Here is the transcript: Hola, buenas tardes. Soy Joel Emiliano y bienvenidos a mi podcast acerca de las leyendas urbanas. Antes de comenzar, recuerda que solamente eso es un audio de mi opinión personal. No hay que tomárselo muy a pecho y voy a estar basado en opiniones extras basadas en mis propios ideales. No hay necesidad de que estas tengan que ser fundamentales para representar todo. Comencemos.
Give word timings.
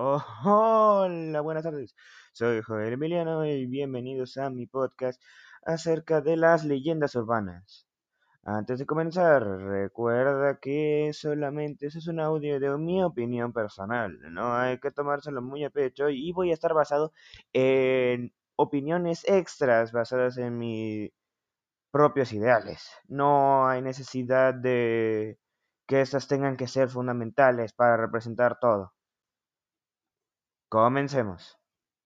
Hola, 0.00 1.40
buenas 1.40 1.64
tardes. 1.64 1.96
Soy 2.32 2.62
Joel 2.62 2.92
Emiliano 2.92 3.44
y 3.44 3.66
bienvenidos 3.66 4.36
a 4.36 4.48
mi 4.48 4.64
podcast 4.66 5.20
acerca 5.66 6.20
de 6.20 6.36
las 6.36 6.64
leyendas 6.64 7.16
urbanas. 7.16 7.88
Antes 8.44 8.78
de 8.78 8.86
comenzar, 8.86 9.42
recuerda 9.44 10.60
que 10.60 11.10
solamente 11.14 11.88
eso 11.88 11.98
es 11.98 12.06
un 12.06 12.20
audio 12.20 12.60
de 12.60 12.78
mi 12.78 13.02
opinión 13.02 13.52
personal. 13.52 14.16
No 14.32 14.54
hay 14.54 14.78
que 14.78 14.92
tomárselo 14.92 15.42
muy 15.42 15.64
a 15.64 15.70
pecho 15.70 16.08
y 16.10 16.30
voy 16.32 16.52
a 16.52 16.54
estar 16.54 16.74
basado 16.74 17.12
en 17.52 18.32
opiniones 18.54 19.24
extras 19.26 19.90
basadas 19.90 20.38
en 20.38 20.58
mis 20.58 21.10
propios 21.90 22.32
ideales. 22.32 22.88
No 23.08 23.68
hay 23.68 23.82
necesidad 23.82 24.54
de 24.54 25.38
que 25.88 26.00
estas 26.02 26.28
tengan 26.28 26.56
que 26.56 26.68
ser 26.68 26.88
fundamentales 26.88 27.72
para 27.72 27.96
representar 27.96 28.58
todo. 28.60 28.92
Comencemos. 30.70 31.57